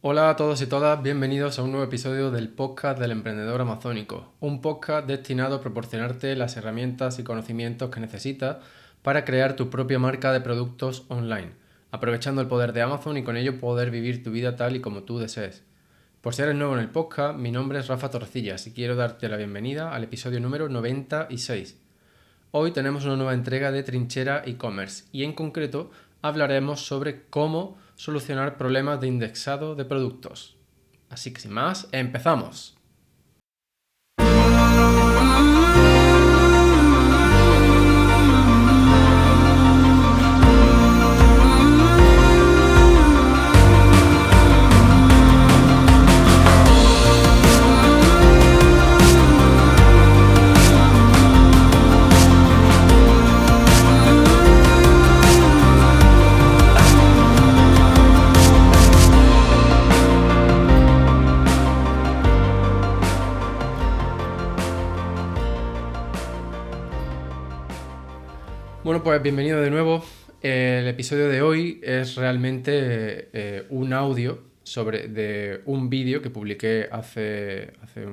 Hola 0.00 0.30
a 0.30 0.36
todos 0.36 0.62
y 0.62 0.68
todas, 0.68 1.02
bienvenidos 1.02 1.58
a 1.58 1.64
un 1.64 1.72
nuevo 1.72 1.84
episodio 1.84 2.30
del 2.30 2.50
podcast 2.50 3.00
del 3.00 3.10
emprendedor 3.10 3.60
amazónico, 3.60 4.32
un 4.38 4.60
podcast 4.60 5.08
destinado 5.08 5.56
a 5.56 5.60
proporcionarte 5.60 6.36
las 6.36 6.56
herramientas 6.56 7.18
y 7.18 7.24
conocimientos 7.24 7.90
que 7.90 7.98
necesitas 7.98 8.58
para 9.02 9.24
crear 9.24 9.56
tu 9.56 9.70
propia 9.70 9.98
marca 9.98 10.32
de 10.32 10.40
productos 10.40 11.04
online, 11.08 11.50
aprovechando 11.90 12.40
el 12.40 12.46
poder 12.46 12.72
de 12.72 12.82
Amazon 12.82 13.16
y 13.16 13.24
con 13.24 13.36
ello 13.36 13.58
poder 13.58 13.90
vivir 13.90 14.22
tu 14.22 14.30
vida 14.30 14.54
tal 14.54 14.76
y 14.76 14.80
como 14.80 15.02
tú 15.02 15.18
desees. 15.18 15.64
Por 16.20 16.32
si 16.32 16.42
eres 16.42 16.54
nuevo 16.54 16.74
en 16.74 16.80
el 16.80 16.90
podcast, 16.90 17.36
mi 17.36 17.50
nombre 17.50 17.80
es 17.80 17.88
Rafa 17.88 18.08
Torrecillas 18.08 18.68
y 18.68 18.72
quiero 18.72 18.94
darte 18.94 19.28
la 19.28 19.36
bienvenida 19.36 19.92
al 19.92 20.04
episodio 20.04 20.38
número 20.38 20.68
96. 20.68 21.76
Hoy 22.52 22.70
tenemos 22.70 23.04
una 23.04 23.16
nueva 23.16 23.34
entrega 23.34 23.72
de 23.72 23.82
Trinchera 23.82 24.44
e-commerce 24.46 25.06
y 25.10 25.24
en 25.24 25.32
concreto 25.32 25.90
hablaremos 26.22 26.86
sobre 26.86 27.24
cómo 27.30 27.76
solucionar 27.98 28.56
problemas 28.56 29.00
de 29.00 29.08
indexado 29.08 29.74
de 29.74 29.84
productos. 29.84 30.56
Así 31.10 31.32
que 31.32 31.40
sin 31.40 31.50
más, 31.50 31.88
empezamos. 31.90 32.77
Bueno, 68.88 69.02
pues 69.02 69.22
bienvenido 69.22 69.60
de 69.60 69.68
nuevo. 69.68 70.02
El 70.40 70.86
episodio 70.86 71.28
de 71.28 71.42
hoy 71.42 71.78
es 71.82 72.14
realmente 72.14 73.28
eh, 73.34 73.66
un 73.68 73.92
audio 73.92 74.44
sobre 74.62 75.08
de 75.08 75.60
un 75.66 75.90
vídeo 75.90 76.22
que 76.22 76.30
publiqué 76.30 76.88
hace, 76.90 77.74
hace 77.82 78.06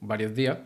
varios 0.00 0.32
días 0.32 0.58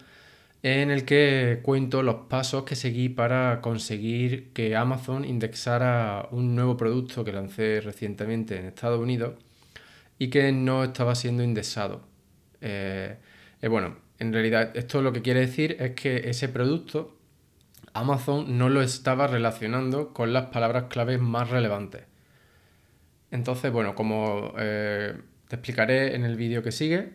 en 0.62 0.90
el 0.90 1.06
que 1.06 1.60
cuento 1.62 2.02
los 2.02 2.26
pasos 2.28 2.64
que 2.64 2.76
seguí 2.76 3.08
para 3.08 3.62
conseguir 3.62 4.52
que 4.52 4.76
Amazon 4.76 5.24
indexara 5.24 6.28
un 6.30 6.54
nuevo 6.54 6.76
producto 6.76 7.24
que 7.24 7.32
lancé 7.32 7.80
recientemente 7.80 8.58
en 8.58 8.66
Estados 8.66 9.00
Unidos 9.00 9.36
y 10.18 10.28
que 10.28 10.52
no 10.52 10.84
estaba 10.84 11.14
siendo 11.14 11.42
indexado. 11.42 12.02
Eh, 12.60 13.16
eh, 13.62 13.68
bueno, 13.68 13.96
en 14.18 14.30
realidad 14.30 14.76
esto 14.76 15.00
lo 15.00 15.14
que 15.14 15.22
quiere 15.22 15.40
decir 15.40 15.78
es 15.80 15.92
que 15.92 16.28
ese 16.28 16.50
producto 16.50 17.16
Amazon 17.94 18.58
no 18.58 18.68
lo 18.68 18.82
estaba 18.82 19.26
relacionando 19.26 20.12
con 20.12 20.32
las 20.32 20.46
palabras 20.46 20.84
claves 20.90 21.20
más 21.20 21.50
relevantes. 21.50 22.02
Entonces, 23.30 23.72
bueno, 23.72 23.94
como 23.94 24.52
eh, 24.58 25.14
te 25.48 25.56
explicaré 25.56 26.14
en 26.14 26.24
el 26.24 26.36
vídeo 26.36 26.62
que 26.62 26.72
sigue, 26.72 27.12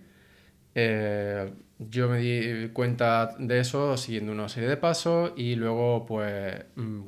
eh, 0.76 1.54
yo 1.80 2.10
me 2.10 2.20
di 2.20 2.70
cuenta 2.70 3.36
de 3.40 3.60
eso 3.60 3.98
siguiendo 3.98 4.32
una 4.32 4.50
serie 4.50 4.70
de 4.70 4.78
pasos 4.78 5.32
y 5.36 5.56
luego 5.56 6.06
pues 6.06 6.66
mm, 6.76 7.02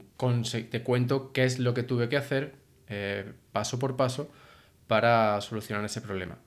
te 0.70 0.84
cuento 0.84 1.32
qué 1.34 1.44
es 1.46 1.60
lo 1.60 1.74
que 1.74 1.84
tuve 1.84 2.10
que 2.10 2.18
hacer 2.18 2.56
eh, 2.88 3.34
paso 3.52 3.80
por 3.80 3.96
paso 3.98 4.32
para 4.88 5.40
solucionar 5.42 5.84
ese 5.86 6.02
problema. 6.02 6.38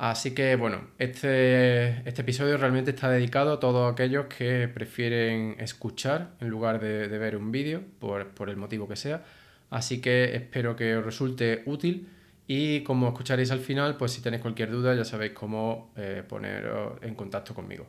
Así 0.00 0.30
que 0.34 0.56
bueno, 0.56 0.80
este, 0.98 2.08
este, 2.08 2.22
episodio 2.22 2.56
realmente 2.56 2.90
está 2.92 3.10
dedicado 3.10 3.52
a 3.52 3.60
todos 3.60 3.92
aquellos 3.92 4.28
que 4.34 4.66
prefieren 4.66 5.56
escuchar 5.58 6.30
en 6.40 6.48
lugar 6.48 6.80
de, 6.80 7.06
ver 7.18 7.36
un 7.36 7.52
vídeo, 7.52 7.82
por, 7.98 8.48
el 8.48 8.56
motivo 8.56 8.88
que 8.88 8.96
sea. 8.96 9.22
Así 9.68 10.00
que 10.00 10.34
espero 10.34 10.74
que 10.74 10.96
os 10.96 11.04
resulte 11.04 11.62
útil 11.66 12.08
y 12.46 12.82
como 12.82 13.08
escucharéis 13.08 13.50
al 13.50 13.60
final, 13.60 13.98
pues 13.98 14.12
si 14.12 14.22
tenéis 14.22 14.40
cualquier 14.40 14.70
duda 14.70 14.94
ya 14.94 15.04
sabéis 15.04 15.32
cómo 15.32 15.92
eh, 15.98 16.22
poneros 16.26 16.94
en 17.02 17.14
contacto 17.14 17.54
conmigo. 17.54 17.86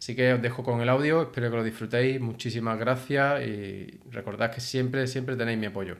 Así 0.00 0.16
que 0.16 0.32
os 0.32 0.42
dejo 0.42 0.64
con 0.64 0.80
el 0.80 0.88
audio, 0.88 1.22
espero 1.22 1.48
que 1.48 1.56
lo 1.58 1.62
disfrutéis, 1.62 2.20
muchísimas 2.20 2.76
gracias 2.76 3.46
y 3.46 4.00
recordad 4.10 4.50
que 4.50 4.60
siempre, 4.60 5.06
siempre 5.06 5.36
tenéis 5.36 5.60
mi 5.60 5.66
apoyo. 5.66 5.96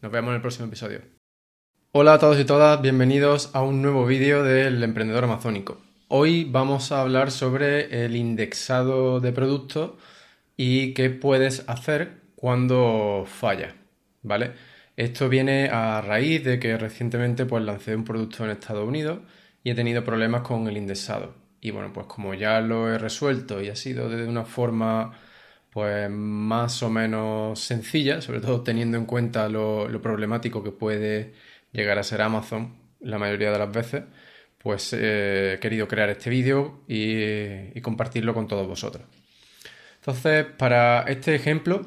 Nos 0.00 0.10
vemos 0.10 0.30
en 0.30 0.36
el 0.36 0.40
próximo 0.40 0.66
episodio. 0.66 1.17
Hola 1.90 2.14
a 2.14 2.18
todos 2.18 2.38
y 2.38 2.44
todas, 2.44 2.82
bienvenidos 2.82 3.50
a 3.54 3.62
un 3.62 3.80
nuevo 3.80 4.04
vídeo 4.04 4.42
del 4.44 4.82
emprendedor 4.82 5.24
amazónico. 5.24 5.78
Hoy 6.08 6.44
vamos 6.44 6.92
a 6.92 7.00
hablar 7.00 7.30
sobre 7.30 8.04
el 8.04 8.14
indexado 8.14 9.20
de 9.20 9.32
productos 9.32 9.92
y 10.54 10.92
qué 10.92 11.08
puedes 11.08 11.66
hacer 11.66 12.20
cuando 12.36 13.24
falla, 13.26 13.74
¿vale? 14.22 14.52
Esto 14.96 15.30
viene 15.30 15.70
a 15.70 16.02
raíz 16.02 16.44
de 16.44 16.58
que 16.60 16.76
recientemente 16.76 17.46
pues 17.46 17.64
lancé 17.64 17.96
un 17.96 18.04
producto 18.04 18.44
en 18.44 18.50
Estados 18.50 18.86
Unidos 18.86 19.20
y 19.64 19.70
he 19.70 19.74
tenido 19.74 20.04
problemas 20.04 20.42
con 20.42 20.68
el 20.68 20.76
indexado. 20.76 21.34
Y 21.62 21.70
bueno, 21.70 21.90
pues 21.94 22.06
como 22.06 22.34
ya 22.34 22.60
lo 22.60 22.92
he 22.92 22.98
resuelto 22.98 23.62
y 23.62 23.70
ha 23.70 23.76
sido 23.76 24.10
de 24.10 24.26
una 24.28 24.44
forma 24.44 25.18
pues 25.70 26.10
más 26.10 26.82
o 26.82 26.90
menos 26.90 27.60
sencilla, 27.60 28.20
sobre 28.20 28.40
todo 28.40 28.62
teniendo 28.62 28.98
en 28.98 29.06
cuenta 29.06 29.48
lo, 29.48 29.88
lo 29.88 30.02
problemático 30.02 30.62
que 30.62 30.72
puede 30.72 31.32
llegar 31.72 31.98
a 31.98 32.02
ser 32.02 32.22
Amazon 32.22 32.76
la 33.00 33.18
mayoría 33.18 33.52
de 33.52 33.58
las 33.58 33.72
veces, 33.72 34.04
pues 34.58 34.92
eh, 34.92 35.54
he 35.54 35.60
querido 35.60 35.86
crear 35.86 36.10
este 36.10 36.30
vídeo 36.30 36.82
y, 36.88 37.80
compartirlo 37.80 38.34
con 38.34 38.48
todos 38.48 38.66
vosotros. 38.66 39.04
Entonces, 40.00 40.44
para 40.44 41.02
este 41.02 41.34
ejemplo, 41.34 41.82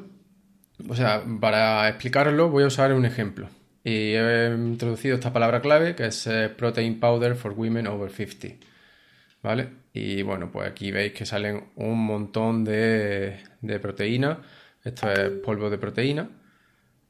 o 0.88 0.94
sea, 0.94 1.22
para 1.40 1.88
explicarlo 1.88 2.48
voy 2.48 2.64
a 2.64 2.66
usar 2.66 2.92
un 2.92 3.04
ejemplo. 3.04 3.48
Y 3.84 4.14
he 4.14 4.48
introducido 4.54 5.16
esta 5.16 5.32
palabra 5.32 5.60
clave 5.60 5.94
que 5.94 6.06
es 6.06 6.26
eh, 6.26 6.48
Protein 6.48 7.00
Powder 7.00 7.34
for 7.34 7.52
Women 7.52 7.88
Over 7.88 8.10
50. 8.10 8.66
¿Vale? 9.42 9.68
Y 9.92 10.22
bueno, 10.22 10.50
pues 10.52 10.68
aquí 10.68 10.92
veis 10.92 11.12
que 11.12 11.26
salen 11.26 11.72
un 11.74 11.98
montón 12.06 12.64
de, 12.64 13.40
de 13.60 13.78
proteína. 13.80 14.40
Esto 14.84 15.10
es 15.10 15.30
polvo 15.30 15.68
de 15.68 15.78
proteína. 15.78 16.28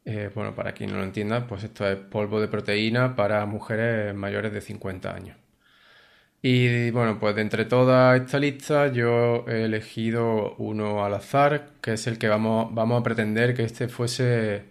Eh, 0.04 0.30
bueno, 0.34 0.54
para 0.54 0.72
quien 0.72 0.90
no 0.90 0.98
lo 0.98 1.04
entienda, 1.04 1.46
pues 1.46 1.64
esto 1.64 1.88
es 1.88 1.96
polvo 1.96 2.40
de 2.40 2.48
proteína 2.48 3.14
para 3.16 3.44
mujeres 3.46 4.14
mayores 4.14 4.52
de 4.52 4.60
50 4.60 5.14
años. 5.14 5.36
Y 6.44 6.90
bueno, 6.90 7.18
pues 7.20 7.36
de 7.36 7.42
entre 7.42 7.64
toda 7.64 8.16
esta 8.16 8.38
lista 8.38 8.88
yo 8.88 9.44
he 9.48 9.64
elegido 9.64 10.56
uno 10.56 11.04
al 11.04 11.14
azar, 11.14 11.70
que 11.80 11.92
es 11.92 12.06
el 12.08 12.18
que 12.18 12.28
vamos, 12.28 12.74
vamos 12.74 13.00
a 13.00 13.04
pretender 13.04 13.54
que 13.54 13.62
este 13.62 13.88
fuese 13.88 14.64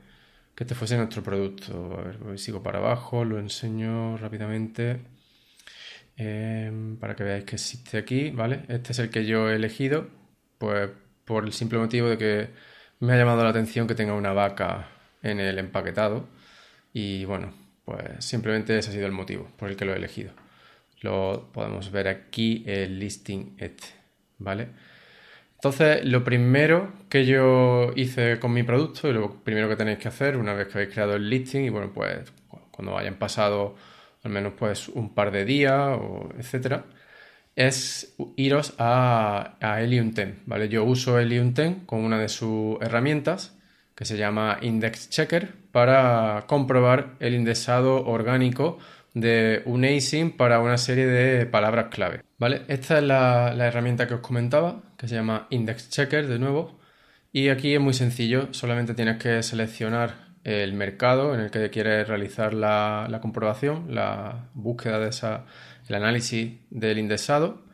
que 0.55 0.63
este 0.65 0.75
fuese 0.75 0.97
nuestro 0.97 1.23
producto. 1.23 1.97
A 1.99 2.03
ver, 2.03 2.39
sigo 2.39 2.63
para 2.63 2.79
abajo, 2.79 3.25
lo 3.25 3.39
enseño 3.39 4.17
rápidamente 4.17 4.99
em, 6.17 6.97
para 6.97 7.15
que 7.15 7.23
veáis 7.23 7.45
que 7.45 7.55
existe 7.55 7.97
aquí, 7.97 8.31
¿vale? 8.31 8.63
Este 8.67 8.91
es 8.91 8.99
el 8.99 9.09
que 9.09 9.25
yo 9.25 9.49
he 9.49 9.55
elegido, 9.55 10.07
pues 10.57 10.89
por 11.25 11.45
el 11.45 11.53
simple 11.53 11.79
motivo 11.79 12.09
de 12.09 12.17
que 12.17 12.49
me 12.99 13.13
ha 13.13 13.17
llamado 13.17 13.43
la 13.43 13.49
atención 13.49 13.87
que 13.87 13.95
tenga 13.95 14.13
una 14.13 14.33
vaca 14.33 14.89
en 15.23 15.39
el 15.39 15.59
empaquetado. 15.59 16.27
Y 16.93 17.25
bueno, 17.25 17.53
pues 17.85 18.23
simplemente 18.25 18.77
ese 18.77 18.89
ha 18.89 18.93
sido 18.93 19.05
el 19.05 19.11
motivo 19.11 19.47
por 19.57 19.69
el 19.69 19.75
que 19.75 19.85
lo 19.85 19.93
he 19.93 19.97
elegido. 19.97 20.31
Lo 21.01 21.49
podemos 21.53 21.91
ver 21.91 22.07
aquí 22.07 22.63
el 22.67 22.99
listing 22.99 23.55
este, 23.57 23.87
¿vale? 24.37 24.69
Entonces, 25.55 26.05
lo 26.05 26.23
primero 26.23 26.91
que 27.09 27.25
yo 27.25 27.91
hice 27.95 28.39
con 28.39 28.53
mi 28.53 28.63
producto 28.63 29.09
y 29.09 29.13
lo 29.13 29.43
primero 29.43 29.69
que 29.69 29.75
tenéis 29.75 29.99
que 29.99 30.07
hacer 30.07 30.37
una 30.37 30.53
vez 30.53 30.67
que 30.67 30.73
habéis 30.79 30.93
creado 30.93 31.15
el 31.15 31.29
listing 31.29 31.61
y 31.65 31.69
bueno, 31.69 31.91
pues 31.93 32.31
cuando 32.71 32.97
hayan 32.97 33.15
pasado 33.15 33.75
al 34.23 34.31
menos 34.31 34.53
pues 34.57 34.87
un 34.89 35.13
par 35.13 35.31
de 35.31 35.45
días 35.45 35.97
o 35.99 36.29
etcétera, 36.37 36.85
es 37.55 38.15
iros 38.37 38.75
a, 38.77 39.57
a 39.59 39.81
Helium 39.81 40.11
10, 40.11 40.45
¿vale? 40.45 40.69
Yo 40.69 40.83
uso 40.83 41.19
Helium 41.19 41.53
10 41.53 41.85
con 41.85 41.99
una 42.01 42.19
de 42.19 42.29
sus 42.29 42.77
herramientas 42.81 43.57
que 44.01 44.05
se 44.05 44.17
llama 44.17 44.57
Index 44.63 45.11
Checker 45.11 45.53
para 45.71 46.45
comprobar 46.47 47.17
el 47.19 47.35
indexado 47.35 48.03
orgánico 48.03 48.79
de 49.13 49.61
un 49.65 49.85
ASIN 49.85 50.31
para 50.31 50.59
una 50.59 50.79
serie 50.79 51.05
de 51.05 51.45
palabras 51.45 51.89
clave. 51.91 52.23
¿vale? 52.39 52.63
Esta 52.67 52.97
es 52.97 53.03
la, 53.03 53.53
herramienta 53.59 54.07
que 54.07 54.15
os 54.15 54.21
comentaba, 54.21 54.81
que 54.97 55.07
se 55.07 55.13
llama 55.13 55.45
Index 55.51 55.91
Checker 55.91 56.25
de 56.25 56.39
nuevo. 56.39 56.79
Y 57.31 57.49
aquí 57.49 57.75
es 57.75 57.79
muy 57.79 57.93
sencillo, 57.93 58.51
solamente 58.55 58.95
tienes 58.95 59.17
que 59.17 59.43
seleccionar 59.43 60.29
el 60.43 60.73
mercado 60.73 61.35
en 61.35 61.41
el 61.41 61.51
que 61.51 61.69
quieres 61.69 62.07
realizar 62.07 62.55
la, 62.55 63.19
comprobación, 63.21 63.93
la 63.93 64.49
búsqueda 64.55 64.97
de 64.97 65.09
esa, 65.09 65.45
el 65.87 65.93
análisis 65.93 66.53
del 66.71 66.97
indexado. 66.97 67.67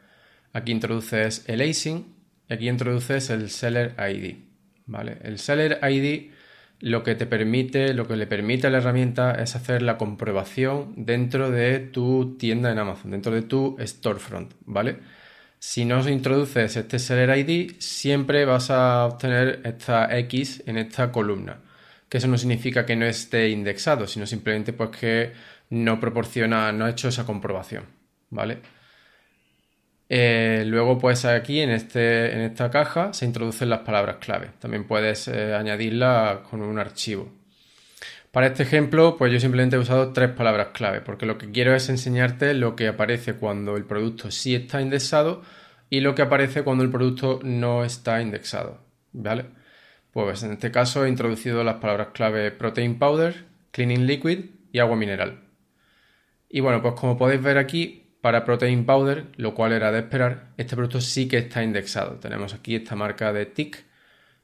Aquí 0.51 0.73
introduces 0.73 1.45
el 1.47 1.61
ASIN 1.61 2.17
y 2.49 2.53
aquí 2.53 2.67
introduces 2.67 3.29
el 3.29 3.49
Seller 3.49 3.95
ID. 3.97 4.46
¿Vale? 4.87 5.17
El 5.21 5.37
Seller 5.37 5.79
ID 5.83 6.31
lo 6.79 7.03
que 7.03 7.15
te 7.15 7.25
permite, 7.25 7.93
lo 7.93 8.07
que 8.07 8.15
le 8.15 8.27
permite 8.27 8.67
a 8.67 8.69
la 8.69 8.77
herramienta 8.77 9.31
es 9.41 9.55
hacer 9.55 9.81
la 9.81 9.97
comprobación 9.97 10.93
dentro 10.95 11.49
de 11.49 11.79
tu 11.79 12.37
tienda 12.37 12.71
en 12.71 12.79
Amazon, 12.79 13.11
dentro 13.11 13.31
de 13.33 13.41
tu 13.41 13.77
storefront, 13.79 14.53
¿vale? 14.65 14.99
Si 15.59 15.85
no 15.85 16.07
introduces 16.07 16.75
este 16.77 16.99
seller 16.99 17.35
ID, 17.37 17.77
siempre 17.79 18.45
vas 18.45 18.69
a 18.69 19.05
obtener 19.05 19.61
esta 19.63 20.15
X 20.19 20.63
en 20.67 20.77
esta 20.77 21.11
columna. 21.11 21.61
Que 22.09 22.19
eso 22.19 22.27
no 22.27 22.37
significa 22.37 22.85
que 22.85 22.95
no 22.95 23.05
esté 23.05 23.49
indexado, 23.49 24.07
sino 24.07 24.25
simplemente 24.27 24.71
pues 24.73 24.91
que 24.91 25.33
no 25.71 25.99
proporciona, 25.99 26.71
no 26.71 26.85
ha 26.85 26.91
hecho 26.91 27.09
esa 27.09 27.25
comprobación, 27.25 27.85
¿vale? 28.29 28.59
Eh, 30.09 30.63
luego, 30.65 30.97
pues 30.97 31.25
aquí 31.25 31.59
en, 31.59 31.69
este, 31.69 32.33
en 32.33 32.41
esta 32.41 32.69
caja 32.69 33.13
se 33.13 33.25
introducen 33.25 33.69
las 33.69 33.79
palabras 33.79 34.17
clave. 34.17 34.51
También 34.59 34.85
puedes 34.85 35.27
eh, 35.27 35.53
añadirlas 35.53 36.39
con 36.49 36.61
un 36.61 36.79
archivo. 36.79 37.31
Para 38.31 38.47
este 38.47 38.63
ejemplo, 38.63 39.17
pues 39.17 39.31
yo 39.31 39.39
simplemente 39.39 39.77
he 39.77 39.79
usado 39.79 40.13
tres 40.13 40.29
palabras 40.29 40.67
clave, 40.73 41.01
porque 41.01 41.25
lo 41.25 41.37
que 41.37 41.51
quiero 41.51 41.73
es 41.73 41.89
enseñarte 41.89 42.53
lo 42.53 42.75
que 42.75 42.87
aparece 42.87 43.33
cuando 43.33 43.75
el 43.77 43.85
producto 43.85 44.31
sí 44.31 44.53
está 44.53 44.81
indexado 44.81 45.41
y 45.89 46.01
lo 46.01 46.13
que 46.13 46.21
aparece 46.21 46.63
cuando 46.63 46.83
el 46.83 46.91
producto 46.91 47.39
no 47.43 47.83
está 47.83 48.21
indexado. 48.21 48.85
¿Vale? 49.13 49.45
Pues 50.11 50.43
en 50.43 50.51
este 50.51 50.71
caso 50.71 51.05
he 51.05 51.09
introducido 51.09 51.63
las 51.63 51.75
palabras 51.75 52.09
clave 52.13 52.51
protein 52.51 52.99
powder, 52.99 53.45
cleaning 53.71 54.05
liquid 54.05 54.45
y 54.71 54.79
agua 54.79 54.95
mineral. 54.95 55.41
Y 56.49 56.59
bueno, 56.59 56.81
pues 56.81 56.93
como 56.95 57.17
podéis 57.17 57.41
ver 57.41 57.57
aquí, 57.57 58.06
para 58.21 58.43
Protein 58.43 58.85
Powder, 58.85 59.27
lo 59.37 59.53
cual 59.53 59.73
era 59.73 59.91
de 59.91 59.99
esperar, 59.99 60.49
este 60.57 60.75
producto 60.75 61.01
sí 61.01 61.27
que 61.27 61.37
está 61.37 61.63
indexado. 61.63 62.15
Tenemos 62.15 62.53
aquí 62.53 62.75
esta 62.75 62.95
marca 62.95 63.31
de 63.31 63.45
TIC, 63.45 63.85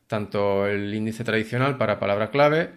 tanto 0.07 0.67
el 0.67 0.93
índice 0.93 1.23
tradicional 1.23 1.77
para 1.77 1.99
palabra 1.99 2.29
clave 2.29 2.71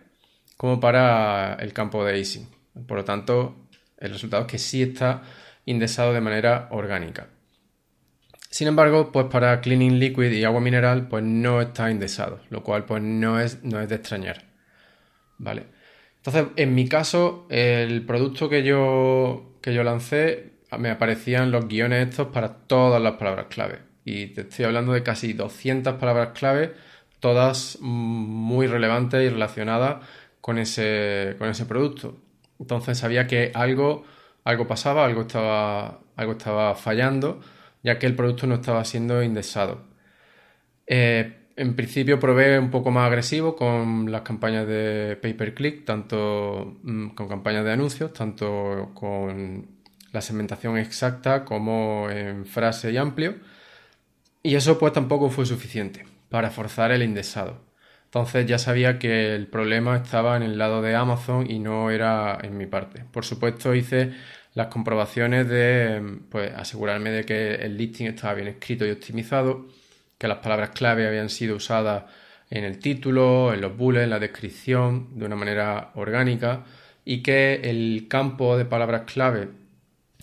como 0.56 0.80
para 0.80 1.54
el 1.54 1.72
campo 1.72 2.04
de 2.04 2.20
ASIN. 2.20 2.48
Por 2.86 2.98
lo 2.98 3.04
tanto, 3.04 3.68
el 3.98 4.10
resultado 4.10 4.44
es 4.44 4.48
que 4.48 4.58
sí 4.58 4.82
está 4.82 5.22
indexado 5.64 6.12
de 6.12 6.20
manera 6.20 6.68
orgánica. 6.70 7.28
Sin 8.50 8.68
embargo, 8.68 9.12
pues 9.12 9.26
para 9.26 9.60
Cleaning 9.60 9.98
Liquid 9.98 10.30
y 10.32 10.44
agua 10.44 10.60
mineral, 10.60 11.08
pues 11.08 11.22
no 11.22 11.60
está 11.60 11.90
indexado, 11.90 12.40
lo 12.48 12.62
cual 12.62 12.86
pues 12.86 13.02
no 13.02 13.38
es, 13.38 13.62
no 13.64 13.80
es 13.80 13.88
de 13.88 13.96
extrañar. 13.96 14.44
¿Vale? 15.36 15.64
Entonces, 16.16 16.46
en 16.56 16.74
mi 16.74 16.88
caso, 16.88 17.46
el 17.50 18.06
producto 18.06 18.48
que 18.48 18.62
yo, 18.62 19.58
que 19.60 19.74
yo 19.74 19.84
lancé 19.84 20.55
me 20.78 20.90
aparecían 20.90 21.50
los 21.50 21.68
guiones 21.68 22.08
estos 22.08 22.28
para 22.28 22.54
todas 22.66 23.00
las 23.00 23.14
palabras 23.14 23.46
clave. 23.48 23.80
Y 24.04 24.28
te 24.28 24.42
estoy 24.42 24.64
hablando 24.66 24.92
de 24.92 25.02
casi 25.02 25.32
200 25.32 25.94
palabras 25.94 26.30
clave, 26.38 26.74
todas 27.20 27.78
muy 27.80 28.66
relevantes 28.66 29.24
y 29.24 29.28
relacionadas 29.28 30.04
con 30.40 30.58
ese, 30.58 31.36
con 31.38 31.48
ese 31.48 31.66
producto. 31.66 32.16
Entonces 32.60 32.98
sabía 32.98 33.26
que 33.26 33.52
algo, 33.54 34.04
algo 34.44 34.66
pasaba, 34.66 35.04
algo 35.06 35.22
estaba, 35.22 36.00
algo 36.16 36.32
estaba 36.32 36.74
fallando, 36.76 37.40
ya 37.82 37.98
que 37.98 38.06
el 38.06 38.14
producto 38.16 38.46
no 38.46 38.54
estaba 38.56 38.84
siendo 38.84 39.22
indexado. 39.22 39.84
Eh, 40.86 41.50
en 41.56 41.74
principio 41.74 42.20
probé 42.20 42.58
un 42.58 42.70
poco 42.70 42.90
más 42.90 43.06
agresivo 43.08 43.56
con 43.56 44.12
las 44.12 44.22
campañas 44.22 44.66
de 44.66 45.18
pay 45.20 45.34
per 45.34 45.54
click, 45.54 45.84
tanto 45.84 46.78
mm, 46.82 47.08
con 47.10 47.28
campañas 47.28 47.64
de 47.64 47.72
anuncios, 47.72 48.12
tanto 48.12 48.90
con 48.94 49.75
la 50.12 50.20
segmentación 50.20 50.78
exacta 50.78 51.44
como 51.44 52.08
en 52.10 52.46
frase 52.46 52.92
y 52.92 52.96
amplio. 52.96 53.36
Y 54.42 54.54
eso 54.54 54.78
pues 54.78 54.92
tampoco 54.92 55.30
fue 55.30 55.46
suficiente 55.46 56.06
para 56.30 56.50
forzar 56.50 56.92
el 56.92 57.02
indexado. 57.02 57.60
Entonces 58.04 58.46
ya 58.46 58.58
sabía 58.58 58.98
que 58.98 59.34
el 59.34 59.46
problema 59.48 59.96
estaba 59.96 60.36
en 60.36 60.42
el 60.42 60.58
lado 60.58 60.80
de 60.80 60.94
Amazon 60.94 61.50
y 61.50 61.58
no 61.58 61.90
era 61.90 62.38
en 62.42 62.56
mi 62.56 62.66
parte. 62.66 63.04
Por 63.10 63.24
supuesto 63.24 63.74
hice 63.74 64.12
las 64.54 64.68
comprobaciones 64.68 65.48
de 65.48 66.20
pues, 66.30 66.52
asegurarme 66.54 67.10
de 67.10 67.24
que 67.24 67.56
el 67.56 67.76
listing 67.76 68.06
estaba 68.06 68.34
bien 68.34 68.48
escrito 68.48 68.86
y 68.86 68.90
optimizado, 68.90 69.66
que 70.18 70.28
las 70.28 70.38
palabras 70.38 70.70
clave 70.70 71.06
habían 71.06 71.28
sido 71.28 71.56
usadas 71.56 72.04
en 72.48 72.64
el 72.64 72.78
título, 72.78 73.52
en 73.52 73.60
los 73.60 73.76
bullets, 73.76 74.04
en 74.04 74.10
la 74.10 74.18
descripción, 74.18 75.18
de 75.18 75.26
una 75.26 75.36
manera 75.36 75.90
orgánica 75.94 76.64
y 77.04 77.22
que 77.22 77.60
el 77.64 78.06
campo 78.08 78.56
de 78.56 78.64
palabras 78.64 79.02
clave 79.02 79.48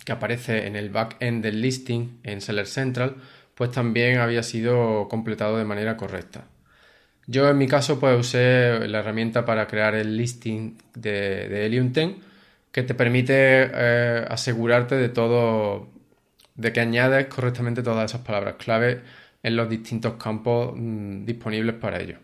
que 0.05 0.11
aparece 0.11 0.67
en 0.67 0.75
el 0.75 0.89
back-end 0.89 1.43
del 1.43 1.61
listing 1.61 2.19
en 2.23 2.41
Seller 2.41 2.67
Central, 2.67 3.15
pues 3.55 3.71
también 3.71 4.19
había 4.19 4.43
sido 4.43 5.07
completado 5.09 5.57
de 5.57 5.65
manera 5.65 5.97
correcta. 5.97 6.45
Yo 7.25 7.49
en 7.49 7.57
mi 7.57 7.67
caso 7.67 7.99
pues 7.99 8.19
usé 8.19 8.87
la 8.87 8.99
herramienta 8.99 9.45
para 9.45 9.67
crear 9.67 9.95
el 9.95 10.17
listing 10.17 10.77
de, 10.95 11.47
de 11.47 11.65
Helium 11.65 11.93
10 11.93 12.15
que 12.71 12.83
te 12.83 12.95
permite 12.95 13.33
eh, 13.73 14.25
asegurarte 14.27 14.95
de 14.95 15.09
todo, 15.09 15.89
de 16.55 16.73
que 16.73 16.81
añades 16.81 17.27
correctamente 17.27 17.83
todas 17.83 18.11
esas 18.11 18.25
palabras 18.25 18.55
clave 18.55 19.01
en 19.43 19.55
los 19.55 19.69
distintos 19.69 20.15
campos 20.15 20.73
mm, 20.75 21.23
disponibles 21.23 21.75
para 21.75 22.01
ello. 22.01 22.17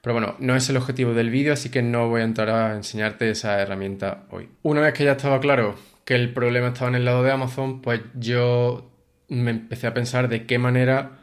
Pero 0.00 0.14
bueno, 0.14 0.34
no 0.40 0.56
es 0.56 0.68
el 0.70 0.78
objetivo 0.78 1.12
del 1.14 1.30
vídeo, 1.30 1.52
así 1.52 1.68
que 1.68 1.82
no 1.82 2.08
voy 2.08 2.22
a 2.22 2.24
entrar 2.24 2.48
a 2.48 2.74
enseñarte 2.74 3.30
esa 3.30 3.60
herramienta 3.60 4.24
hoy. 4.30 4.48
Una 4.62 4.80
vez 4.80 4.94
que 4.94 5.04
ya 5.04 5.12
estaba 5.12 5.38
claro 5.38 5.76
que 6.04 6.14
el 6.14 6.32
problema 6.32 6.68
estaba 6.68 6.88
en 6.88 6.96
el 6.96 7.04
lado 7.04 7.22
de 7.22 7.32
Amazon, 7.32 7.82
pues 7.82 8.00
yo 8.14 8.90
me 9.28 9.50
empecé 9.50 9.86
a 9.86 9.94
pensar 9.94 10.28
de 10.28 10.46
qué 10.46 10.58
manera 10.58 11.18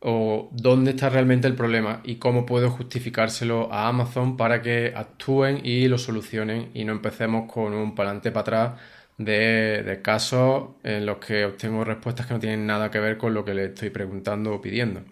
o 0.00 0.50
dónde 0.52 0.90
está 0.92 1.08
realmente 1.10 1.46
el 1.46 1.54
problema 1.54 2.00
y 2.04 2.16
cómo 2.16 2.44
puedo 2.44 2.70
justificárselo 2.70 3.72
a 3.72 3.88
Amazon 3.88 4.36
para 4.36 4.60
que 4.60 4.92
actúen 4.96 5.60
y 5.64 5.86
lo 5.86 5.96
solucionen 5.98 6.70
y 6.74 6.84
no 6.84 6.92
empecemos 6.92 7.50
con 7.52 7.72
un 7.72 7.94
palante 7.94 8.32
para 8.32 8.40
atrás 8.42 8.80
de, 9.18 9.82
de, 9.84 10.02
casos 10.02 10.70
en 10.82 11.06
los 11.06 11.18
que 11.18 11.44
obtengo 11.44 11.84
respuestas 11.84 12.26
que 12.26 12.34
no 12.34 12.40
tienen 12.40 12.66
nada 12.66 12.90
que 12.90 12.98
ver 12.98 13.16
con 13.16 13.32
lo 13.34 13.44
que 13.44 13.54
le 13.54 13.66
estoy 13.66 13.90
preguntando 13.90 14.52
o 14.54 14.60
pidiendo. 14.60 15.02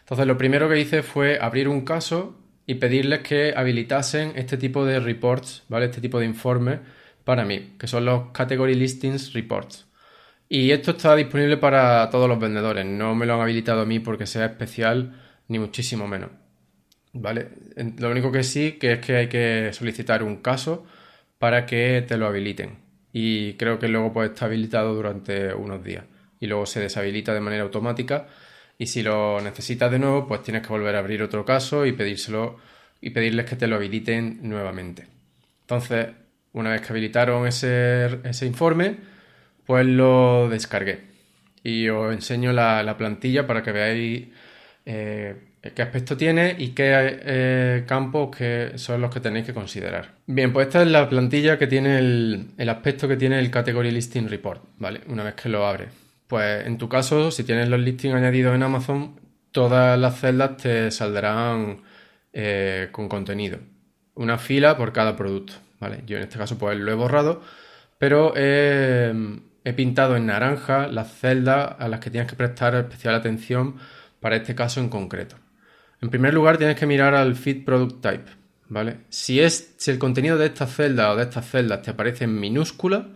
Entonces 0.00 0.26
lo 0.26 0.38
primero 0.38 0.68
que 0.68 0.78
hice 0.78 1.02
fue 1.02 1.38
abrir 1.40 1.66
un 1.66 1.84
caso 1.84 2.38
y 2.66 2.74
pedirles 2.74 3.20
que 3.20 3.52
habilitasen 3.56 4.32
este 4.36 4.56
tipo 4.56 4.84
de 4.84 5.00
reports, 5.00 5.64
¿vale? 5.68 5.86
Este 5.86 6.00
tipo 6.00 6.20
de 6.20 6.26
informes 6.26 6.80
para 7.24 7.44
mí, 7.44 7.74
que 7.78 7.86
son 7.86 8.04
los 8.04 8.30
Category 8.32 8.74
Listings 8.74 9.32
Reports. 9.32 9.86
Y 10.48 10.70
esto 10.70 10.92
está 10.92 11.16
disponible 11.16 11.56
para 11.56 12.08
todos 12.10 12.28
los 12.28 12.38
vendedores, 12.38 12.84
no 12.86 13.14
me 13.14 13.26
lo 13.26 13.34
han 13.34 13.40
habilitado 13.40 13.80
a 13.80 13.86
mí 13.86 13.98
porque 13.98 14.26
sea 14.26 14.46
especial, 14.46 15.20
ni 15.48 15.58
muchísimo 15.58 16.06
menos. 16.06 16.30
¿Vale? 17.12 17.48
Lo 17.98 18.10
único 18.10 18.32
que 18.32 18.42
sí 18.42 18.72
que 18.72 18.94
es 18.94 18.98
que 19.00 19.16
hay 19.16 19.28
que 19.28 19.70
solicitar 19.72 20.22
un 20.22 20.36
caso 20.36 20.84
para 21.38 21.66
que 21.66 22.04
te 22.06 22.16
lo 22.16 22.26
habiliten. 22.26 22.78
Y 23.12 23.54
creo 23.54 23.78
que 23.78 23.88
luego 23.88 24.12
puede 24.12 24.28
estar 24.28 24.48
habilitado 24.48 24.94
durante 24.94 25.54
unos 25.54 25.84
días. 25.84 26.04
Y 26.40 26.46
luego 26.46 26.66
se 26.66 26.80
deshabilita 26.80 27.32
de 27.32 27.40
manera 27.40 27.62
automática. 27.62 28.26
Y 28.78 28.86
si 28.86 29.02
lo 29.02 29.40
necesitas 29.40 29.90
de 29.90 30.00
nuevo, 30.00 30.26
pues 30.26 30.42
tienes 30.42 30.62
que 30.62 30.68
volver 30.68 30.96
a 30.96 30.98
abrir 30.98 31.22
otro 31.22 31.44
caso 31.44 31.86
y 31.86 31.92
pedírselo 31.92 32.58
y 33.00 33.10
pedirles 33.10 33.46
que 33.46 33.56
te 33.56 33.68
lo 33.68 33.76
habiliten 33.76 34.40
nuevamente. 34.42 35.06
Entonces, 35.60 36.08
una 36.54 36.70
vez 36.70 36.80
que 36.80 36.92
habilitaron 36.92 37.46
ese, 37.46 38.46
informe, 38.46 38.96
pues 39.66 39.86
lo 39.86 40.48
descargué. 40.48 41.00
Y 41.62 41.88
os 41.88 42.12
enseño 42.12 42.52
la, 42.52 42.96
plantilla 42.96 43.46
para 43.46 43.62
que 43.62 43.72
veáis 43.72 44.28
eh, 44.86 45.36
qué 45.74 45.82
aspecto 45.82 46.16
tiene 46.16 46.54
y 46.58 46.68
qué 46.68 47.20
eh, 47.24 47.84
campos 47.86 48.34
que 48.36 48.72
son 48.76 49.00
los 49.00 49.12
que 49.12 49.20
tenéis 49.20 49.46
que 49.46 49.54
considerar. 49.54 50.12
Bien, 50.26 50.52
pues 50.52 50.68
esta 50.68 50.82
es 50.82 50.88
la 50.88 51.08
plantilla 51.08 51.58
que 51.58 51.66
tiene 51.66 51.98
el, 51.98 52.46
el, 52.56 52.68
aspecto 52.68 53.08
que 53.08 53.16
tiene 53.16 53.38
el 53.38 53.50
Category 53.50 53.90
Listing 53.90 54.28
Report, 54.28 54.62
¿vale? 54.78 55.00
Una 55.08 55.24
vez 55.24 55.34
que 55.34 55.48
lo 55.48 55.66
abres. 55.66 55.88
Pues 56.26 56.66
en 56.66 56.78
tu 56.78 56.88
caso, 56.88 57.30
si 57.30 57.44
tienes 57.44 57.68
los 57.68 57.80
listings 57.80 58.14
añadidos 58.14 58.54
en 58.54 58.62
Amazon, 58.62 59.20
todas 59.52 59.98
las 59.98 60.20
celdas 60.20 60.56
te 60.56 60.90
saldrán 60.90 61.82
eh, 62.32 62.88
con 62.90 63.08
contenido. 63.08 63.58
Una 64.14 64.38
fila 64.38 64.76
por 64.76 64.92
cada 64.92 65.16
producto. 65.16 65.54
Yo 66.06 66.16
en 66.16 66.24
este 66.24 66.38
caso 66.38 66.58
pues 66.58 66.78
lo 66.78 66.90
he 66.90 66.94
borrado, 66.94 67.42
pero 67.98 68.34
he 68.36 69.12
pintado 69.76 70.16
en 70.16 70.26
naranja 70.26 70.88
las 70.88 71.12
celdas 71.18 71.76
a 71.78 71.88
las 71.88 72.00
que 72.00 72.10
tienes 72.10 72.30
que 72.30 72.36
prestar 72.36 72.74
especial 72.74 73.14
atención 73.14 73.76
para 74.20 74.36
este 74.36 74.54
caso 74.54 74.80
en 74.80 74.88
concreto. 74.88 75.36
En 76.00 76.10
primer 76.10 76.34
lugar 76.34 76.58
tienes 76.58 76.76
que 76.76 76.86
mirar 76.86 77.14
al 77.14 77.34
Fit 77.34 77.64
Product 77.64 78.00
Type, 78.00 78.30
si 79.08 79.40
el 79.40 79.98
contenido 79.98 80.36
de 80.38 80.46
esta 80.46 80.66
celda 80.66 81.12
o 81.12 81.16
de 81.16 81.24
estas 81.24 81.48
celdas 81.48 81.82
te 81.82 81.90
aparece 81.90 82.24
en 82.24 82.38
minúscula, 82.38 83.08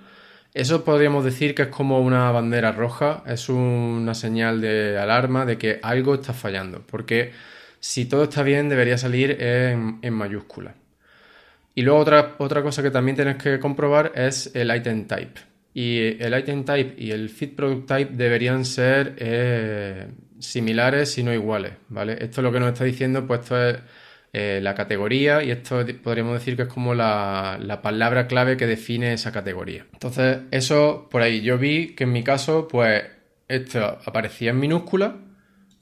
eso 0.54 0.84
podríamos 0.84 1.25
decir 1.25 1.54
que 1.54 1.62
es 1.62 1.68
como 1.68 2.00
una 2.00 2.30
bandera 2.30 2.72
roja, 2.72 3.22
es 3.26 3.48
una 3.48 4.14
señal 4.14 4.60
de 4.60 4.98
alarma 4.98 5.44
de 5.46 5.58
que 5.58 5.80
algo 5.82 6.14
está 6.14 6.32
fallando, 6.32 6.82
porque 6.87 7.32
si 7.80 8.06
todo 8.06 8.25
está 8.25 8.42
bien 8.42 8.68
debería 8.68 8.98
salir 8.98 9.42
en, 9.42 9.98
en 10.02 10.14
mayúscula. 10.14 10.75
Y 11.78 11.82
luego 11.82 12.00
otra, 12.00 12.35
otra 12.38 12.61
cosa 12.61 12.82
que 12.82 12.90
también 12.90 13.14
tienes 13.14 13.37
que 13.37 13.61
comprobar 13.61 14.11
es 14.16 14.50
el 14.52 14.75
item 14.75 15.06
type. 15.06 15.40
Y 15.73 16.20
el 16.20 16.37
item 16.37 16.64
type 16.64 17.00
y 17.00 17.12
el 17.12 17.28
fit 17.28 17.54
product 17.54 17.87
type 17.87 18.12
deberían 18.14 18.64
ser 18.64 19.14
eh, 19.18 20.08
similares, 20.40 21.12
si 21.12 21.23
no 21.23 21.32
iguales, 21.32 21.75
¿vale? 21.88 22.14
Esto 22.14 22.40
es 22.40 22.42
lo 22.42 22.50
que 22.50 22.58
nos 22.58 22.73
está 22.73 22.82
diciendo, 22.82 23.28
pues 23.28 23.42
esto 23.42 23.64
es 23.64 23.76
eh, 24.32 24.58
la 24.61 24.75
categoría 24.75 25.44
y 25.44 25.52
esto 25.52 25.87
podríamos 26.02 26.35
decir 26.35 26.56
que 26.56 26.62
es 26.62 26.68
como 26.68 26.94
la, 26.97 27.56
la, 27.62 27.80
palabra 27.80 28.26
clave 28.26 28.56
que 28.56 28.66
define 28.66 29.12
esa 29.12 29.30
categoría. 29.30 29.87
Entonces, 29.92 30.38
eso 30.50 31.06
por 31.08 31.23
ahí. 31.23 31.42
Yo 31.42 31.58
vi 31.58 31.94
que 31.94 32.02
en 32.02 32.12
mi 32.12 32.25
caso, 32.25 32.66
pues 32.66 33.04
esto 33.47 34.00
aparecía 34.04 34.50
en 34.50 34.58
minúscula, 34.58 35.14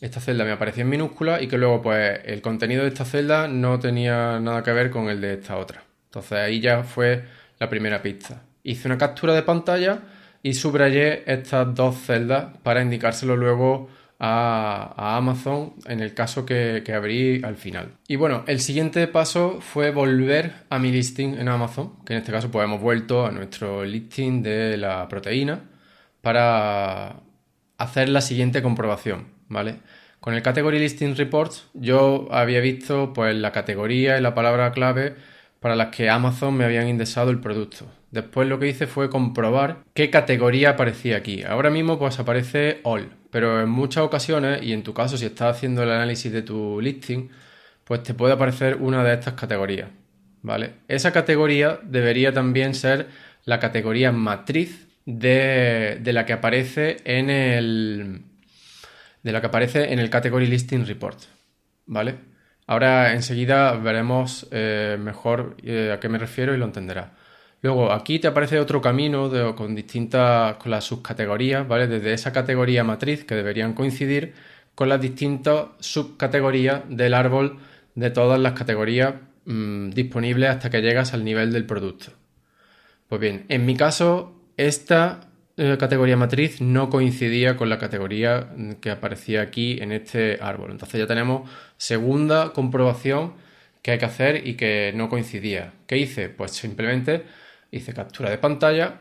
esta 0.01 0.21
celda 0.21 0.45
me 0.45 0.53
aparecía 0.53 0.83
en 0.83 0.91
minúscula 0.91 1.41
y 1.41 1.49
que 1.49 1.59
luego, 1.59 1.83
pues 1.83 2.21
el 2.25 2.43
contenido 2.43 2.83
de 2.83 2.89
esta 2.89 3.05
celda 3.05 3.49
no 3.49 3.79
tenía 3.79 4.39
nada 4.41 4.63
que 4.63 4.73
ver 4.73 4.91
con 4.91 5.09
el 5.09 5.21
de 5.21 5.35
esta 5.35 5.57
otra. 5.57 5.83
Entonces 6.07 6.39
ahí 6.39 6.61
ya 6.61 6.83
fue 6.83 7.25
la 7.59 7.69
primera 7.69 8.03
pista. 8.03 8.43
Hice 8.63 8.89
una 8.89 8.99
captura 8.99 9.35
de 9.35 9.43
pantalla 9.43 10.03
y 10.43 10.55
subrayé 10.55 11.31
estas 11.31 11.75
dos 11.75 11.97
celdas 11.97 12.57
para 12.63 12.83
indicárselo 12.83 13.37
luego 13.37 13.89
a, 14.19 15.17
Amazon 15.17 15.75
en 15.87 16.01
el 16.01 16.15
caso 16.15 16.47
que, 16.47 16.83
abrí 16.95 17.43
al 17.43 17.57
final. 17.57 17.93
Y 18.09 18.17
bueno, 18.17 18.45
el 18.47 18.61
siguiente 18.61 19.07
paso 19.09 19.61
fue 19.61 19.91
volver 19.91 20.53
a 20.71 20.79
mi 20.79 20.91
listing 20.91 21.39
en 21.39 21.49
Amazon, 21.49 22.05
que 22.05 22.15
en 22.15 22.21
este 22.21 22.33
caso 22.33 22.51
pues 22.51 22.65
hemos 22.65 22.81
vuelto 22.81 23.27
a 23.27 23.31
nuestro 23.31 23.85
listing 23.85 24.43
de 24.43 24.77
la 24.77 25.09
proteína 25.09 25.61
para 26.21 27.17
hacer 27.79 28.09
la 28.09 28.21
siguiente 28.21 28.63
comprobación, 28.63 29.29
¿vale? 29.49 29.77
Con 30.21 30.35
el 30.35 30.43
Category 30.43 30.79
Listing 30.79 31.15
Reports 31.17 31.69
yo 31.75 32.29
había 32.33 32.61
visto 32.61 33.13
pues 33.13 33.35
la 33.37 33.53
categoría 33.53 34.19
y 34.19 34.21
la 34.21 34.35
palabra 34.35 34.73
clave 34.73 35.15
para 35.61 35.77
las 35.77 35.89
que 35.89 36.11
Amazon 36.11 36.57
me 36.57 36.65
habían 36.65 36.89
indexado 36.89 37.31
el 37.31 37.41
producto. 37.41 37.87
Después 38.11 38.49
lo 38.49 38.59
que 38.59 38.69
hice 38.69 38.87
fue 38.87 39.11
comprobar 39.11 39.85
qué 39.95 40.11
categoría 40.11 40.71
aparecía 40.71 41.17
aquí. 41.17 41.43
Ahora 41.43 41.71
mismo 41.71 41.99
pues 41.99 42.19
aparece 42.19 42.81
All, 42.83 43.11
pero 43.31 43.61
en 43.61 43.69
muchas 43.69 44.05
ocasiones, 44.05 44.63
y 44.63 44.73
en 44.73 44.83
tu 44.83 44.95
caso 44.95 45.17
si 45.17 45.27
estás 45.27 45.57
haciendo 45.57 45.83
el 45.83 45.91
análisis 45.91 46.33
de 46.33 46.43
tu 46.43 46.81
listing, 46.81 47.29
pues 47.85 48.03
te 48.03 48.15
puede 48.15 48.35
aparecer 48.35 48.77
una 48.81 49.05
de 49.05 49.15
estas 49.15 49.35
categorías. 49.35 49.91
¿Vale? 50.43 50.75
Esa 50.87 51.13
categoría 51.13 51.81
debería 51.83 52.33
también 52.33 52.75
ser 52.75 53.09
la 53.45 53.59
categoría 53.59 54.13
matriz 54.13 54.86
de, 55.07 56.01
la 56.13 56.27
que 56.27 56.35
aparece 56.35 56.99
en 57.05 57.31
el 57.31 58.23
de 59.23 59.33
la 59.33 59.41
que 59.41 59.47
aparece 59.47 59.93
en 59.93 59.99
el 59.99 60.11
Category 60.11 60.47
Listing 60.47 60.87
Report. 60.87 61.19
¿Vale? 61.87 62.17
Ahora 62.67 63.15
enseguida 63.15 63.73
veremos 63.75 64.47
eh, 64.51 64.97
mejor 65.01 65.57
eh, 65.63 65.93
a 65.93 66.01
qué 66.01 66.09
me 66.09 66.19
refiero 66.19 66.55
y 66.55 66.59
lo 66.59 66.65
entenderás. 66.65 67.11
Luego 67.63 67.93
aquí 67.93 68.19
te 68.19 68.29
aparece 68.29 68.61
otro 68.61 68.81
camino 68.81 69.55
con 69.57 69.75
distintas, 69.75 70.57
con 70.57 70.71
las 70.71 70.85
subcategorías, 70.85 71.67
¿vale? 71.67 71.87
Desde 71.87 72.13
esa 72.13 72.33
categoría 72.33 72.85
matriz 72.85 73.25
que 73.25 73.35
deberían 73.35 73.73
coincidir 73.73 74.35
con 74.75 74.89
las 74.89 75.01
distintas 75.01 75.69
subcategorías 75.81 76.83
del 76.89 77.15
árbol 77.15 77.59
de 77.95 78.11
todas 78.11 78.39
las 78.39 78.53
categorías 78.53 79.15
mm, 79.47 79.91
disponibles 79.91 80.51
hasta 80.51 80.71
que 80.71 80.83
llegas 80.83 81.15
al 81.15 81.25
nivel 81.25 81.53
del 81.53 81.65
producto. 81.65 82.13
Pues 83.09 83.21
bien, 83.21 83.47
en 83.49 83.65
mi 83.67 83.77
caso, 83.77 84.36
esta 84.57 85.21
eh, 85.59 85.77
categoría 85.79 86.17
matriz 86.17 86.61
no 86.61 86.91
coincidía 86.91 87.57
con 87.57 87.71
la 87.71 87.79
categoría 87.79 88.51
que 88.81 88.91
aparecía 88.91 89.41
aquí 89.43 89.79
en 89.81 89.93
este 89.93 90.39
árbol. 90.43 90.71
Entonces 90.71 91.01
ya 91.01 91.07
tenemos 91.07 91.49
segunda 91.79 92.53
comprobación 92.53 93.35
que 93.83 93.93
hay 93.93 93.99
que 93.99 94.05
hacer 94.05 94.47
y 94.47 94.55
que 94.55 94.93
no 94.95 95.09
coincidía. 95.09 95.73
¿Qué 95.87 95.97
hice? 95.97 96.29
Pues 96.29 96.51
simplemente 96.53 97.25
hice 97.71 97.95
captura 97.95 98.31
de 98.31 98.39
pantalla 98.39 99.01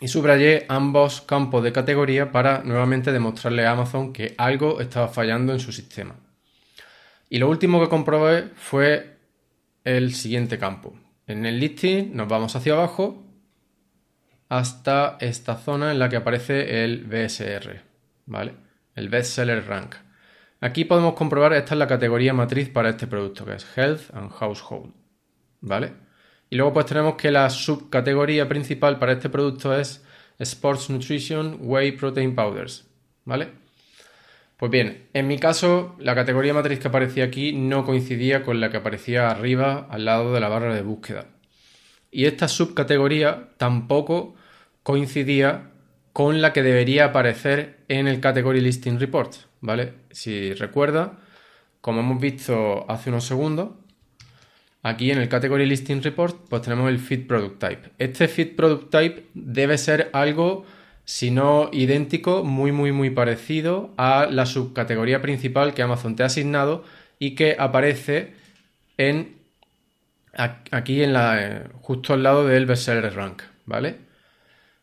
y 0.00 0.08
subrayé 0.08 0.64
ambos 0.68 1.20
campos 1.20 1.62
de 1.62 1.72
categoría 1.72 2.32
para 2.32 2.62
nuevamente 2.64 3.12
demostrarle 3.12 3.66
a 3.66 3.72
Amazon 3.72 4.12
que 4.12 4.34
algo 4.38 4.80
estaba 4.80 5.08
fallando 5.08 5.52
en 5.52 5.60
su 5.60 5.72
sistema. 5.72 6.16
Y 7.30 7.38
lo 7.38 7.48
último 7.48 7.80
que 7.80 7.88
comprobé 7.88 8.48
fue 8.54 9.16
el 9.84 10.14
siguiente 10.14 10.58
campo. 10.58 10.94
En 11.26 11.46
el 11.46 11.60
listing 11.60 12.16
nos 12.16 12.28
vamos 12.28 12.56
hacia 12.56 12.72
abajo 12.72 13.27
hasta 14.48 15.16
esta 15.20 15.56
zona 15.56 15.92
en 15.92 15.98
la 15.98 16.08
que 16.08 16.16
aparece 16.16 16.84
el 16.84 17.04
BSR, 17.04 17.82
¿vale? 18.26 18.54
El 18.94 19.08
Best 19.08 19.32
Seller 19.32 19.66
Rank. 19.66 19.94
Aquí 20.60 20.84
podemos 20.84 21.14
comprobar, 21.14 21.52
esta 21.52 21.74
es 21.74 21.78
la 21.78 21.86
categoría 21.86 22.34
matriz 22.34 22.68
para 22.68 22.90
este 22.90 23.06
producto, 23.06 23.44
que 23.44 23.54
es 23.54 23.66
Health 23.76 24.14
and 24.14 24.30
Household, 24.30 24.92
¿vale? 25.60 25.92
Y 26.50 26.56
luego 26.56 26.72
pues 26.72 26.86
tenemos 26.86 27.14
que 27.14 27.30
la 27.30 27.48
subcategoría 27.50 28.48
principal 28.48 28.98
para 28.98 29.12
este 29.12 29.28
producto 29.28 29.78
es 29.78 30.04
Sports 30.38 30.90
Nutrition 30.90 31.58
Whey 31.60 31.92
Protein 31.92 32.34
Powders, 32.34 32.88
¿vale? 33.24 33.52
Pues 34.56 34.72
bien, 34.72 35.08
en 35.12 35.28
mi 35.28 35.38
caso 35.38 35.94
la 36.00 36.14
categoría 36.16 36.54
matriz 36.54 36.80
que 36.80 36.88
aparecía 36.88 37.24
aquí 37.24 37.52
no 37.52 37.84
coincidía 37.84 38.42
con 38.42 38.60
la 38.60 38.70
que 38.70 38.78
aparecía 38.78 39.30
arriba 39.30 39.86
al 39.90 40.04
lado 40.04 40.32
de 40.32 40.40
la 40.40 40.48
barra 40.48 40.74
de 40.74 40.82
búsqueda. 40.82 41.26
Y 42.10 42.24
esta 42.24 42.48
subcategoría 42.48 43.50
tampoco 43.58 44.34
coincidía 44.88 45.70
con 46.14 46.40
la 46.40 46.54
que 46.54 46.62
debería 46.62 47.04
aparecer 47.04 47.80
en 47.88 48.08
el 48.08 48.20
Category 48.20 48.62
Listing 48.62 48.98
Report, 48.98 49.34
¿vale? 49.60 49.92
Si 50.10 50.54
recuerda, 50.54 51.18
como 51.82 52.00
hemos 52.00 52.18
visto 52.18 52.90
hace 52.90 53.10
unos 53.10 53.24
segundos, 53.24 53.72
Aquí 54.82 55.10
en 55.10 55.18
el 55.18 55.28
Category 55.28 55.66
Listing 55.66 56.02
Report 56.02 56.48
pues 56.48 56.62
tenemos 56.62 56.88
el 56.88 57.00
Fit 57.00 57.26
Product 57.26 57.58
Type. 57.58 57.90
Este 57.98 58.28
Fit 58.28 58.56
Product 58.56 58.90
Type 58.90 59.24
debe 59.34 59.76
ser 59.76 60.08
algo, 60.14 60.64
si 61.04 61.30
no 61.32 61.68
idéntico, 61.70 62.42
muy 62.44 62.72
muy 62.72 62.92
muy 62.92 63.10
parecido 63.10 63.92
a 63.98 64.26
la 64.30 64.46
subcategoría 64.46 65.20
principal 65.20 65.74
que 65.74 65.82
Amazon 65.82 66.16
te 66.16 66.22
ha 66.22 66.26
asignado 66.26 66.84
y 67.18 67.34
que 67.34 67.56
aparece 67.58 68.32
en 68.96 69.36
aquí 70.70 71.02
en 71.02 71.12
la 71.12 71.42
eh, 71.42 71.64
justo 71.82 72.14
al 72.14 72.22
lado 72.22 72.46
del 72.46 72.64
bestseller 72.64 73.12
rank, 73.14 73.42
¿vale? 73.66 74.07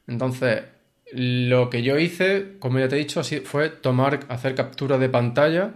Entonces, 0.07 0.63
lo 1.11 1.69
que 1.69 1.83
yo 1.83 1.97
hice, 1.97 2.57
como 2.59 2.79
ya 2.79 2.87
te 2.87 2.95
he 2.95 2.99
dicho, 2.99 3.21
fue 3.43 3.69
tomar, 3.69 4.21
hacer 4.29 4.55
captura 4.55 4.97
de 4.97 5.09
pantalla 5.09 5.73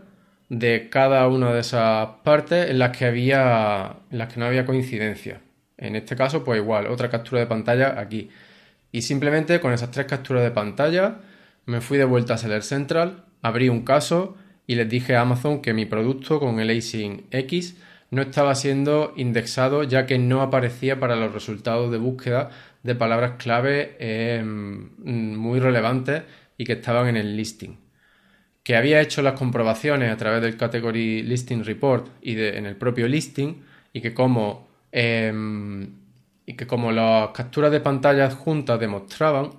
de 0.49 0.89
cada 0.89 1.27
una 1.27 1.53
de 1.53 1.59
esas 1.61 2.07
partes 2.23 2.69
en 2.69 2.79
las 2.79 2.97
que 2.97 3.05
había 3.05 3.97
en 4.11 4.17
las 4.17 4.33
que 4.33 4.39
no 4.39 4.45
había 4.45 4.65
coincidencia. 4.65 5.41
En 5.77 5.95
este 5.95 6.15
caso, 6.15 6.43
pues 6.43 6.59
igual, 6.59 6.87
otra 6.87 7.09
captura 7.09 7.39
de 7.41 7.47
pantalla 7.47 7.99
aquí. 7.99 8.29
Y 8.91 9.03
simplemente 9.03 9.59
con 9.59 9.71
esas 9.71 9.91
tres 9.91 10.07
capturas 10.07 10.43
de 10.43 10.51
pantalla 10.51 11.19
me 11.65 11.81
fui 11.81 11.97
de 11.97 12.05
vuelta 12.05 12.33
a 12.33 12.37
Seller 12.37 12.63
Central, 12.63 13.25
abrí 13.41 13.69
un 13.69 13.83
caso 13.83 14.35
y 14.65 14.75
les 14.75 14.89
dije 14.89 15.15
a 15.15 15.21
Amazon 15.21 15.61
que 15.61 15.73
mi 15.73 15.85
producto 15.85 16.39
con 16.39 16.59
el 16.59 16.75
ASIN 16.75 17.27
X 17.31 17.77
no 18.11 18.23
estaba 18.23 18.55
siendo 18.55 19.13
indexado 19.15 19.83
ya 19.83 20.07
que 20.07 20.17
no 20.17 20.41
aparecía 20.41 20.99
para 20.99 21.15
los 21.15 21.31
resultados 21.31 21.91
de 21.91 21.99
búsqueda 21.99 22.49
de 22.83 22.95
palabras 22.95 23.33
clave 23.37 23.95
eh, 23.99 24.41
muy 24.43 25.59
relevantes 25.59 26.23
y 26.57 26.65
que 26.65 26.73
estaban 26.73 27.07
en 27.07 27.17
el 27.17 27.35
listing 27.35 27.89
que 28.69 28.75
había 28.75 29.01
hecho 29.01 29.23
las 29.23 29.33
comprobaciones 29.33 30.11
a 30.11 30.17
través 30.17 30.43
del 30.43 30.55
Category 30.55 31.23
Listing 31.23 31.63
Report 31.63 32.07
y 32.21 32.35
de, 32.35 32.55
en 32.55 32.67
el 32.67 32.75
propio 32.75 33.07
listing 33.07 33.63
y 33.91 33.99
que 33.99 34.13
como 34.13 34.67
em, 34.91 35.95
y 36.45 36.53
que 36.53 36.67
como 36.67 36.91
las 36.91 37.29
capturas 37.29 37.71
de 37.71 37.79
pantalla 37.79 38.25
adjuntas 38.25 38.79
demostraban, 38.79 39.53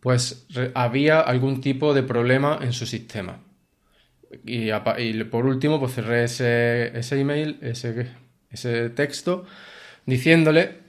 pues 0.00 0.46
había 0.74 1.20
algún 1.20 1.62
tipo 1.62 1.94
de 1.94 2.02
problema 2.02 2.58
en 2.60 2.74
su 2.74 2.84
sistema. 2.84 3.40
Y, 4.44 4.70
por 5.24 5.46
último, 5.46 5.80
pues 5.80 5.94
cerré 5.94 6.24
ese, 6.24 6.98
ese 6.98 7.20
email, 7.20 7.58
ese 7.62 8.90
texto, 8.90 9.46
diciéndole 10.04 10.81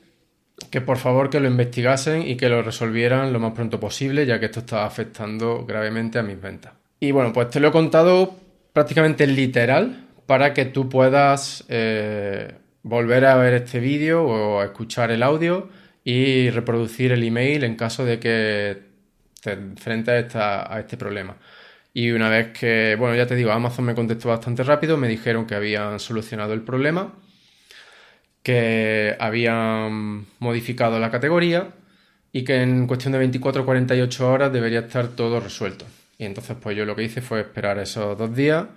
que 0.69 0.81
por 0.81 0.97
favor 0.97 1.29
que 1.29 1.39
lo 1.39 1.47
investigasen 1.47 2.27
y 2.27 2.35
que 2.35 2.49
lo 2.49 2.61
resolvieran 2.61 3.33
lo 3.33 3.39
más 3.39 3.53
pronto 3.53 3.79
posible, 3.79 4.25
ya 4.25 4.39
que 4.39 4.45
esto 4.45 4.61
estaba 4.61 4.85
afectando 4.85 5.65
gravemente 5.65 6.19
a 6.19 6.23
mis 6.23 6.39
ventas. 6.39 6.73
Y 6.99 7.11
bueno, 7.11 7.33
pues 7.33 7.49
te 7.49 7.59
lo 7.59 7.69
he 7.69 7.71
contado 7.71 8.35
prácticamente 8.71 9.27
literal 9.27 10.07
para 10.25 10.53
que 10.53 10.65
tú 10.65 10.89
puedas 10.89 11.65
eh, 11.69 12.53
volver 12.81 13.25
a 13.25 13.35
ver 13.35 13.53
este 13.53 13.79
vídeo 13.79 14.23
o 14.23 14.61
a 14.61 14.65
escuchar 14.65 15.11
el 15.11 15.23
audio 15.23 15.69
y 16.03 16.49
reproducir 16.49 17.11
el 17.11 17.23
email 17.23 17.63
en 17.63 17.75
caso 17.75 18.05
de 18.05 18.19
que 18.19 18.81
te 19.41 19.53
enfrentes 19.53 20.35
a, 20.35 20.73
a 20.73 20.79
este 20.79 20.97
problema. 20.97 21.37
Y 21.93 22.11
una 22.11 22.29
vez 22.29 22.57
que, 22.57 22.95
bueno, 22.97 23.15
ya 23.15 23.27
te 23.27 23.35
digo, 23.35 23.51
Amazon 23.51 23.85
me 23.85 23.93
contestó 23.93 24.29
bastante 24.29 24.63
rápido, 24.63 24.97
me 24.97 25.07
dijeron 25.07 25.45
que 25.45 25.55
habían 25.55 25.99
solucionado 25.99 26.53
el 26.53 26.61
problema, 26.61 27.13
que 28.43 29.15
habían 29.19 30.25
modificado 30.39 30.99
la 30.99 31.11
categoría 31.11 31.73
y 32.31 32.43
que 32.43 32.61
en 32.61 32.87
cuestión 32.87 33.13
de 33.13 33.19
24 33.19 33.63
o 33.63 33.65
48 33.65 34.31
horas 34.31 34.53
debería 34.53 34.81
estar 34.81 35.09
todo 35.09 35.39
resuelto. 35.39 35.85
Y 36.17 36.25
entonces 36.25 36.57
pues 36.61 36.77
yo 36.77 36.85
lo 36.85 36.95
que 36.95 37.03
hice 37.03 37.21
fue 37.21 37.41
esperar 37.41 37.79
esos 37.79 38.17
dos 38.17 38.35
días, 38.35 38.67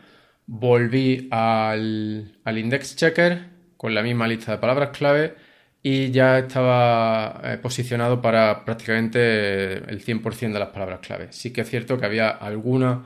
volví 0.47 1.29
al, 1.31 2.33
index 2.47 2.97
checker 2.97 3.47
con 3.77 3.95
la 3.95 4.03
misma 4.03 4.29
lista 4.29 4.53
de 4.53 4.59
palabras 4.59 4.91
clave 4.97 5.35
y 5.83 6.11
ya 6.11 6.39
estaba 6.39 7.41
eh, 7.45 7.59
posicionado 7.59 8.23
para 8.23 8.65
prácticamente 8.65 9.75
el 9.91 10.05
100% 10.05 10.53
de 10.53 10.59
las 10.59 10.71
palabras 10.71 11.01
clave. 11.01 11.29
Sí 11.33 11.53
que 11.53 11.63
es 11.63 11.71
cierto 11.71 11.99
que 11.99 12.07
había 12.07 12.31
alguna 12.31 13.05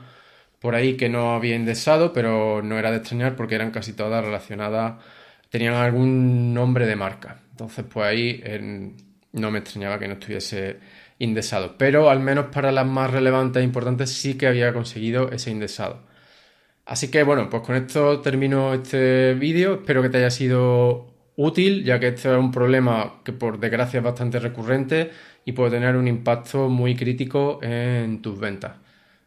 por 0.59 0.75
ahí 0.75 0.95
que 0.97 1.09
no 1.09 1.33
había 1.33 1.55
indexado, 1.55 2.13
pero 2.13 2.61
no 2.63 2.77
era 2.79 2.91
de 2.91 2.97
extrañar 2.97 3.35
porque 3.35 3.55
eran 3.55 3.71
casi 3.71 3.93
todas 3.93 4.23
relacionadas, 4.23 5.03
tenían 5.51 5.75
algún 5.75 6.53
nombre 6.53 6.87
de 6.87 6.95
marca. 6.95 7.37
Entonces, 7.51 7.85
pues 7.87 8.07
ahí 8.07 8.43
no 9.33 9.51
me 9.51 9.59
extrañaba 9.59 9.99
que 9.99 10.07
no 10.07 10.13
estuviese 10.13 10.79
indexado. 11.19 11.75
Pero 11.77 12.09
al 12.09 12.21
menos 12.21 12.47
para 12.47 12.71
las 12.71 12.87
más 12.87 13.11
relevantes 13.11 13.61
e 13.61 13.63
importantes 13.63 14.09
sí 14.09 14.35
que 14.35 14.47
había 14.47 14.73
conseguido 14.73 15.29
ese 15.31 15.51
indexado. 15.51 15.99
Así 16.85 17.11
que 17.11 17.23
bueno, 17.23 17.49
pues 17.49 17.61
con 17.63 17.75
esto 17.75 18.21
termino 18.21 18.73
este 18.73 19.35
vídeo. 19.35 19.75
Espero 19.75 20.01
que 20.01 20.09
te 20.09 20.17
haya 20.17 20.31
sido 20.31 21.13
útil, 21.35 21.83
ya 21.83 21.99
que 21.99 22.07
este 22.07 22.31
es 22.31 22.37
un 22.37 22.51
problema 22.51 23.21
que 23.23 23.33
por 23.33 23.59
desgracia 23.59 23.99
es 23.99 24.03
bastante 24.03 24.39
recurrente 24.39 25.11
y 25.45 25.51
puede 25.51 25.71
tener 25.71 25.95
un 25.95 26.07
impacto 26.07 26.69
muy 26.69 26.95
crítico 26.95 27.59
en 27.61 28.21
tus 28.21 28.39
ventas. 28.39 28.77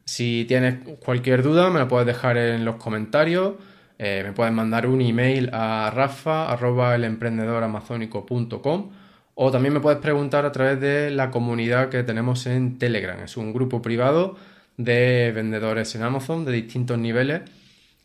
Si 0.04 0.44
tienes 0.46 0.76
cualquier 1.04 1.42
duda, 1.42 1.70
me 1.70 1.78
la 1.78 1.88
puedes 1.88 2.06
dejar 2.06 2.36
en 2.36 2.64
los 2.64 2.76
comentarios. 2.76 3.54
Eh, 3.98 4.22
me 4.24 4.32
puedes 4.32 4.52
mandar 4.52 4.86
un 4.86 5.00
email 5.00 5.50
a 5.52 5.90
rafa.elemprendedoramazónico.com 5.94 8.90
o 9.36 9.50
también 9.50 9.74
me 9.74 9.80
puedes 9.80 9.98
preguntar 10.00 10.46
a 10.46 10.52
través 10.52 10.80
de 10.80 11.10
la 11.10 11.30
comunidad 11.30 11.88
que 11.88 12.04
tenemos 12.04 12.46
en 12.46 12.78
Telegram. 12.78 13.18
Es 13.20 13.36
un 13.36 13.52
grupo 13.52 13.82
privado 13.82 14.36
de 14.76 15.32
vendedores 15.34 15.94
en 15.94 16.02
Amazon 16.02 16.44
de 16.44 16.52
distintos 16.52 16.98
niveles. 16.98 17.42